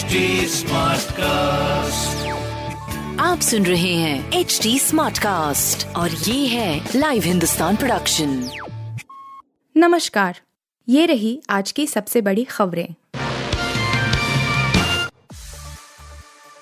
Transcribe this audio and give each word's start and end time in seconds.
HD 0.00 0.06
cast 1.12 2.28
आप 3.20 3.40
सुन 3.40 3.66
रहे 3.66 3.94
हैं 3.94 4.32
एच 4.32 4.60
डी 4.62 4.78
स्मार्ट 4.78 5.18
कास्ट 5.18 5.86
और 5.96 6.10
ये 6.10 6.46
है 6.46 6.88
लाइव 6.96 7.22
हिंदुस्तान 7.22 7.76
प्रोडक्शन 7.76 8.50
नमस्कार 9.76 10.40
ये 10.88 11.06
रही 11.06 11.42
आज 11.50 11.72
की 11.72 11.86
सबसे 11.86 12.20
बड़ी 12.20 12.44
खबरें। 12.44 12.94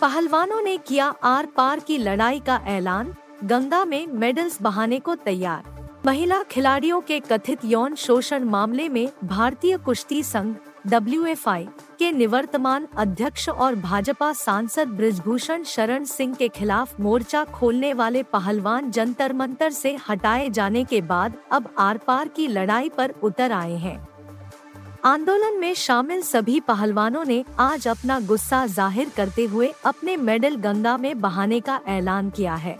पहलवानों 0.00 0.62
ने 0.62 0.76
किया 0.76 1.14
आर 1.24 1.46
पार 1.46 1.80
की 1.80 1.98
लड़ाई 1.98 2.40
का 2.40 2.60
ऐलान 2.66 3.14
गंगा 3.44 3.84
में 3.84 4.06
मेडल्स 4.06 4.62
बहाने 4.62 4.98
को 4.98 5.14
तैयार। 5.14 5.90
महिला 6.06 6.42
खिलाड़ियों 6.42 7.00
के 7.00 7.20
कथित 7.20 7.58
यौन 7.64 7.94
शोषण 7.94 8.44
मामले 8.44 8.88
में 8.88 9.08
भारतीय 9.24 9.76
कुश्ती 9.76 10.22
संघ 10.22 10.54
डब्ल्यू 10.86 11.24
के 11.98 12.10
निवर्तमान 12.12 12.86
अध्यक्ष 12.96 13.48
और 13.48 13.74
भाजपा 13.74 14.32
सांसद 14.32 14.88
ब्रिजभूषण 14.88 15.64
शरण 15.64 16.04
सिंह 16.04 16.34
के 16.34 16.48
खिलाफ 16.48 17.00
मोर्चा 17.00 17.44
खोलने 17.44 17.92
वाले 17.92 18.22
पहलवान 18.22 18.90
जंतर 18.90 19.32
मंतर 19.32 19.70
से 19.70 19.96
हटाए 20.08 20.48
जाने 20.50 20.84
के 20.84 21.00
बाद 21.00 21.36
अब 21.52 21.68
आर 21.78 21.98
पार 21.98 22.28
की 22.28 22.46
लड़ाई 22.48 22.88
पर 22.88 23.14
उतर 23.22 23.52
आए 23.52 23.76
हैं। 23.76 23.98
आंदोलन 25.04 25.58
में 25.60 25.74
शामिल 25.74 26.22
सभी 26.22 26.58
पहलवानों 26.60 27.24
ने 27.24 27.44
आज 27.58 27.88
अपना 27.88 28.18
गुस्सा 28.20 28.66
ज़ाहिर 28.66 29.10
करते 29.16 29.44
हुए 29.44 29.72
अपने 29.84 30.16
मेडल 30.16 30.56
गंगा 30.56 30.96
में 30.96 31.20
बहाने 31.20 31.60
का 31.60 31.80
ऐलान 31.88 32.30
किया 32.30 32.54
है। 32.54 32.78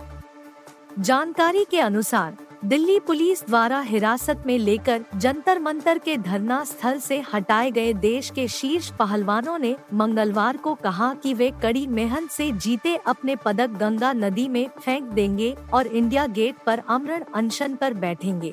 जानकारी 0.99 1.65
के 1.65 1.81
अनुसार 1.81 2.37
दिल्ली 2.65 2.99
पुलिस 3.01 3.43
द्वारा 3.47 3.81
हिरासत 3.81 4.43
में 4.47 4.59
लेकर 4.59 5.05
जंतर 5.17 5.59
मंतर 5.59 5.99
के 5.99 6.17
धरना 6.17 6.65
स्थल 6.65 6.99
से 6.99 7.23
हटाए 7.35 7.71
गए 7.71 7.93
देश 7.93 8.31
के 8.31 8.47
शीर्ष 8.49 8.91
पहलवानों 8.91 9.59
ने 9.59 9.77
मंगलवार 9.95 10.57
को 10.57 10.75
कहा 10.75 11.13
कि 11.15 11.35
वे 11.35 11.51
कड़ी 11.63 11.87
मेहनत 11.87 12.31
से 12.31 12.51
जीते 12.53 12.97
अपने 12.97 13.37
पदक 13.37 13.71
गंगा 13.71 14.13
नदी 14.13 14.49
में 14.49 14.69
फेंक 14.85 15.05
देंगे 15.05 15.57
और 15.73 15.87
इंडिया 15.87 16.27
गेट 16.27 16.57
पर 16.67 16.83
अमरण 16.89 17.25
अनशन 17.35 17.75
पर 17.75 17.95
बैठेंगे। 17.95 18.53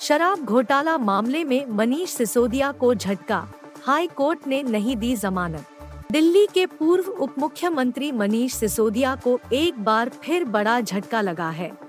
शराब 0.00 0.44
घोटाला 0.44 0.98
मामले 0.98 1.44
में 1.44 1.66
मनीष 1.66 2.10
सिसोदिया 2.10 2.72
को 2.72 2.94
झटका। 2.94 3.46
हाई 3.86 4.06
कोर्ट 4.06 4.46
ने 4.46 4.62
नहीं 4.62 4.96
दी 4.96 5.16
जमानत। 5.16 5.64
दिल्ली 6.12 6.46
के 6.54 6.66
पूर्व 6.66 7.10
उप 7.10 7.38
मुख्यमंत्री 7.38 8.12
मनीष 8.12 8.54
सिसोदिया 8.54 9.16
को 9.16 9.38
एक 9.52 9.84
बार 9.84 10.08
फिर 10.08 10.44
बड़ा 10.44 10.80
झटका 10.80 11.20
लगा 11.20 11.50
है। 11.50 11.79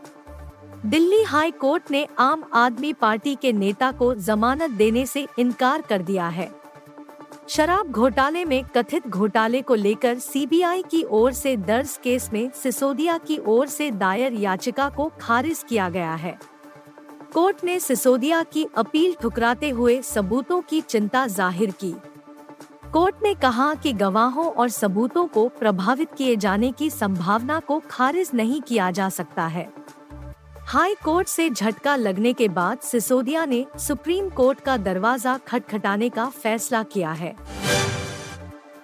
दिल्ली 0.85 1.21
हाई 1.23 1.51
कोर्ट 1.51 1.91
ने 1.91 2.07
आम 2.19 2.43
आदमी 2.53 2.91
पार्टी 2.93 3.33
के 3.35 3.51
नेता 3.53 3.91
को 3.91 4.13
जमानत 4.17 4.71
देने 4.71 5.05
से 5.05 5.27
इनकार 5.39 5.81
कर 5.81 6.01
दिया 6.01 6.27
है। 6.27 6.49
शराब 7.47 7.87
घोटाले 7.87 8.43
में 8.45 8.63
कथित 8.75 9.07
घोटाले 9.07 9.61
को 9.61 9.75
लेकर 9.75 10.17
सीबीआई 10.19 10.81
की 10.81 11.03
ओर 11.03 11.33
से 11.33 11.55
दर्ज 11.57 11.95
केस 12.03 12.29
में 12.33 12.49
सिसोदिया 12.53 13.17
की 13.17 13.37
ओर 13.37 13.67
से 13.67 13.89
दायर 13.91 14.33
याचिका 14.33 14.89
को 14.89 15.11
खारिज 15.21 15.63
किया 15.69 15.89
गया 15.89 16.13
है। 16.13 16.37
कोर्ट 17.33 17.63
ने 17.63 17.79
सिसोदिया 17.79 18.41
की 18.43 18.65
अपील 18.77 19.13
ठुकराते 19.21 19.69
हुए 19.69 20.01
सबूतों 20.01 20.61
की 20.61 20.81
चिंता 20.81 21.25
ज़ाहिर 21.27 21.71
की। 21.71 21.93
कोर्ट 22.93 23.15
ने 23.23 23.33
कहा 23.33 23.73
कि 23.73 23.93
गवाहों 23.93 24.45
और 24.45 24.69
सबूतों 24.69 25.27
को 25.27 25.47
प्रभावित 25.49 26.11
किए 26.11 26.35
जाने 26.37 26.71
की 26.71 26.89
संभावना 26.89 27.59
को 27.59 27.81
खारिज 27.89 28.31
नहीं 28.33 28.61
किया 28.61 28.89
जा 28.91 29.09
सकता 29.09 29.45
है। 29.47 29.69
हाई 30.67 30.93
कोर्ट 30.95 31.27
से 31.27 31.49
झटका 31.49 31.95
लगने 31.95 32.31
के 32.33 32.47
बाद 32.47 32.79
सिसोदिया 32.79 33.45
ने 33.45 33.65
सुप्रीम 33.77 34.29
कोर्ट 34.29 34.59
का 34.59 34.75
दरवाज़ा 34.77 35.37
खटखटाने 35.47 36.09
का 36.09 36.25
फैसला 36.33 36.81
किया 36.83 37.11
है। 37.11 37.35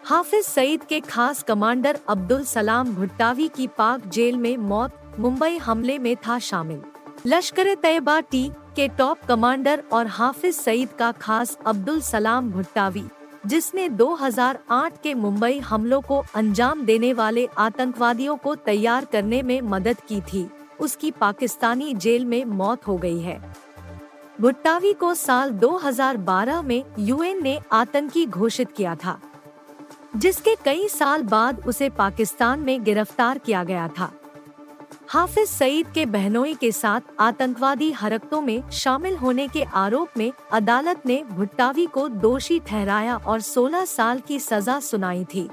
हाफिज 0.05 0.45
सईद 0.45 0.83
के 0.83 0.99
खास 0.99 1.43
कमांडर 1.43 1.99
अब्दुल 2.09 2.43
सलाम 2.43 2.93
भुट्टावी 2.95 3.47
की 3.47 3.67
पाक 3.67 4.07
जेल 4.07 4.37
में 4.37 4.55
मौत, 4.57 4.91
मुंबई 5.19 5.57
हमले 5.57 5.97
में 5.99 6.15
था 6.17 6.39
शामिल। 6.39 6.81
लश्कर 7.25 7.73
तैयबा 7.75 8.19
टी 8.21 8.47
के 8.75 8.87
टॉप 8.87 9.23
कमांडर 9.27 9.83
और 9.91 10.07
हाफिज 10.07 10.55
सईद 10.55 10.89
का 10.89 11.11
खास 11.11 11.57
अब्दुल 11.65 12.01
सलाम 12.01 12.51
भुट्टावी, 12.51 13.03
जिसने 13.45 13.87
2008 13.91 15.01
के 15.03 15.13
मुंबई 15.13 15.59
हमलों 15.59 16.01
को 16.01 16.23
अंजाम 16.35 16.85
देने 16.85 17.13
वाले 17.13 17.47
आतंकवादियों 17.57 18.37
को 18.37 18.55
तैयार 18.55 19.05
करने 19.05 19.41
में 19.41 19.59
मदद 19.61 20.01
की 20.07 20.21
थी। 20.23 20.47
उसकी 20.79 21.11
पाकिस्तानी 21.11 21.93
जेल 21.93 22.25
में 22.25 22.43
मौत 22.45 22.87
हो 22.87 22.97
गई 22.97 23.19
है। 23.19 23.39
भुट्टावी 24.41 24.93
को 24.93 25.13
साल 25.13 25.51
2012 25.51 26.61
में 26.61 26.83
यूएन 26.99 27.43
ने 27.43 27.59
आतंकी 27.71 28.25
घोषित 28.25 28.71
किया 28.71 28.95
था, 28.95 29.19
जिसके 30.15 30.55
कई 30.65 30.87
साल 30.87 31.23
बाद 31.23 31.65
उसे 31.67 31.89
पाकिस्तान 31.89 32.59
में 32.59 32.83
गिरफ़्तार 32.83 33.37
किया 33.37 33.63
गया 33.63 33.87
था। 33.99 34.11
हाफिज 35.09 35.47
सईद 35.49 35.87
के 35.87 36.05
बहनोई 36.05 36.53
के 36.53 36.71
साथ 36.71 37.01
आतंकवादी 37.19 37.91
हरकतों 37.91 38.41
में 38.41 38.69
शामिल 38.69 39.15
होने 39.15 39.47
के 39.47 39.63
आरोप 39.75 40.17
में 40.17 40.31
अदालत 40.51 41.05
ने 41.05 41.23
भुट्टावी 41.23 41.85
को 41.85 42.07
दोषी 42.07 42.59
ठहराया 42.59 43.15
और 43.17 43.41
16 43.41 43.85
साल 43.85 44.19
की 44.19 44.39
सजा 44.39 44.79
सुनाई 44.79 45.23
थी। 45.25 45.47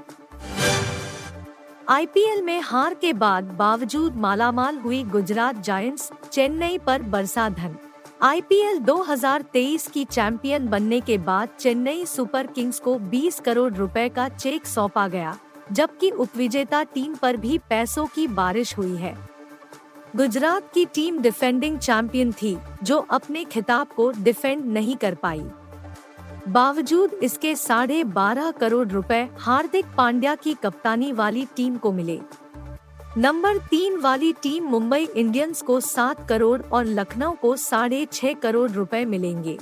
आईपीएल 1.89 2.41
में 2.41 2.61
हार 2.61 2.93
के 2.93 3.11
बाद 3.13 3.43
बावजूद 3.43 4.15
मालामाल 4.15 4.77
हुई 4.77 5.03
गुजरात 5.03 5.55
जायंट्स 5.55 6.09
चेन्नई 6.31 6.77
पर 6.77 7.01
बरसा 7.01 7.49
धन। 7.49 7.75
आईपीएल 8.21 8.79
2023 8.79 9.87
की 9.87 10.05
चैंपियन 10.05 10.67
बनने 10.67 10.99
के 10.99 11.17
बाद 11.17 11.49
चेन्नई 11.59 12.05
सुपर 12.05 12.47
किंग्स 12.47 12.79
को 12.79 12.97
20 13.09 13.39
करोड़ 13.39 13.73
रुपए 13.73 14.07
का 14.09 14.27
चेक 14.29 14.65
सौंपा 14.65 15.07
गया, 15.07 15.37
जबकि 15.71 16.09
उपविजेता 16.09 16.81
टीम 16.83 17.15
पर 17.15 17.37
भी 17.37 17.57
पैसों 17.69 18.05
की 18.05 18.27
बारिश 18.27 18.77
हुई 18.77 18.95
है। 18.95 19.15
गुजरात 20.15 20.71
की 20.73 20.85
टीम 20.85 21.19
डिफेंडिंग 21.19 21.77
चैंपियन 21.79 22.31
थी, 22.31 22.57
जो 22.83 22.97
अपने 22.97 23.43
खिताब 23.43 23.87
को 23.87 24.11
डिफेंड 24.11 24.65
नहीं 24.65 24.95
कर 24.95 25.15
पाई। 25.15 25.45
बावजूद 26.47 27.13
इसके 27.23 27.55
साढ़े 27.55 28.03
बारह 28.03 28.51
करोड़ 28.51 28.87
रुपए 28.87 29.27
हार्दिक 29.39 29.85
पांड्या 29.97 30.35
की 30.35 30.53
कप्तानी 30.53 31.11
वाली 31.11 31.45
टीम 31.55 31.77
को 31.77 31.91
मिले। 31.91 32.19
नंबर 33.17 33.57
तीन 33.57 33.97
वाली 33.97 34.31
टीम 34.33 34.63
मुंबई 34.63 35.07
इंडियंस 35.15 35.61
को 35.61 35.79
सात 35.79 36.27
करोड़ 36.29 36.61
और 36.61 36.85
लखनऊ 36.85 37.31
को 37.31 37.55
साढ़े 37.55 38.05
छह 38.13 38.33
करोड़ 38.33 38.69
रुपए 38.71 39.03
मिलेंगे। 39.05 39.57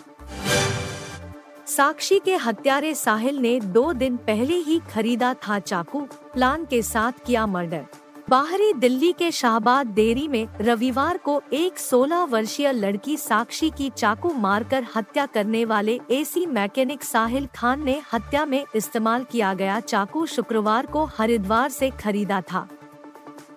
साक्षी 1.68 2.20
के 2.20 2.36
हत्यारे 2.36 2.94
साहिल 2.96 3.38
ने 3.38 3.60
दो 3.60 3.92
दिन 3.94 4.18
पहले 4.18 4.56
ही 4.56 4.80
खरीदा 4.92 5.34
था 5.34 5.60
चाकू, 5.60 6.02
प्लान 6.34 6.66
के 6.66 6.82
साथ 6.82 7.26
किया 7.26 7.46
मर्डर। 7.46 7.86
बाहरी 8.30 8.74
दिल्ली 8.74 9.12
के 9.14 9.32
शाहबाद 9.32 9.88
देरी 9.88 10.28
में 10.28 10.48
रविवार 10.62 11.18
को 11.18 11.42
एक 11.54 11.80
16 11.80 12.28
वर्षीय 12.28 12.72
लड़की 12.72 13.18
साक्षी 13.18 13.70
की 13.70 13.90
चाकू 13.90 14.34
मारकर 14.34 14.86
हत्या 14.96 15.26
करने 15.26 15.66
वाले 15.66 16.00
एसी 16.12 16.46
मैकेनिक 16.46 17.04
साहिल 17.04 17.48
खान 17.56 17.84
ने 17.84 18.02
हत्या 18.14 18.46
में 18.46 18.66
इस्तेमाल 18.76 19.24
किया 19.24 19.54
गया 19.54 19.80
चाकू 19.80 20.26
शुक्रवार 20.26 20.86
को 20.86 21.06
हरिद्वार 21.06 21.70
से 21.70 21.90
खरीदा 21.90 22.42
था। 22.42 22.68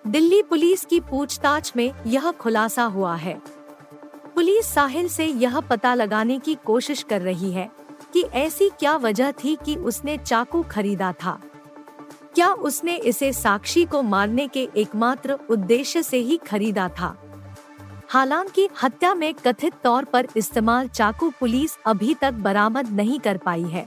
दिल्ली 0.07 0.41
पुलिस 0.41 0.85
की 0.85 0.99
पूछताछ 0.99 1.73
में 1.75 1.91
यह 2.07 2.31
खुलासा 2.31 2.83
हुआ 2.83 3.15
है। 3.15 3.41
पुलिस 4.35 4.65
साहिल 4.65 5.07
से 5.07 5.25
यह 5.25 5.59
पता 5.59 5.93
लगाने 5.93 6.39
की 6.39 6.57
कोशिश 6.65 7.03
कर 7.03 7.21
रही 7.21 7.51
है 7.51 7.69
कि 8.13 8.21
ऐसी 8.21 8.69
क्या 8.69 8.95
वजह 8.97 9.31
थी 9.31 9.57
कि 9.65 9.75
उसने 9.75 10.17
चाकू 10.17 10.63
खरीदा 10.63 11.11
था। 11.11 11.39
क्या 12.37 12.47
उसने 12.47 12.95
इसे 12.95 13.33
साक्षी 13.33 13.85
को 13.85 14.01
मारने 14.01 14.47
के 14.47 14.67
एकमात्र 14.77 15.37
उद्देश्य 15.49 16.03
से 16.03 16.17
ही 16.17 16.37
खरीदा 16.37 16.89
था? 16.89 17.17
हालाँकि 18.07 18.67
हत्या 18.83 19.13
में 19.13 19.33
कथित 19.33 19.73
तौर 19.83 20.03
पर 20.03 20.27
इस्तेमाल 20.37 20.87
चाकू 20.87 21.29
पुलिस 21.29 21.77
अभी 21.85 22.13
तक 22.13 22.33
बरामद 22.33 22.89
नहीं 22.89 23.19
कर 23.19 23.37
पाई 23.37 23.63
है। 23.63 23.85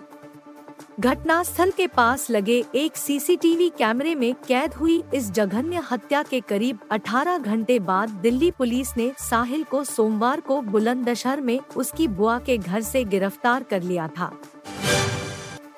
घटनास्थल 1.01 1.71
के 1.71 1.87
पास 1.87 2.31
लगे 2.31 2.65
एक 2.75 2.97
सीसीटीवी 2.97 3.69
कैमरे 3.69 4.15
में 4.15 4.35
कैद 4.35 4.75
हुई 4.75 5.03
इस 5.15 5.31
जघन्य 5.31 5.83
हत्या 5.91 6.23
के 6.23 6.41
करीब 6.41 6.79
18 6.93 7.39
घंटे 7.39 7.79
बाद 7.79 8.09
दिल्ली 8.09 8.51
पुलिस 8.51 8.97
ने 8.97 9.13
साहिल 9.19 9.65
को 9.65 9.85
सोमवार 9.85 10.41
को 10.41 10.61
बुलंदशहर 10.63 11.41
में 11.41 11.61
उसकी 11.77 12.09
बुआ 12.09 12.39
के 12.39 12.59
घर 12.59 12.81
से 12.81 13.05
गिरफ़्तार 13.05 13.63
कर 13.63 13.83
लिया 13.83 14.09
था। 14.09 14.33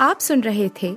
आप 0.01 0.19
सुन 0.19 0.41
रहे 0.41 0.71
थे 0.83 0.97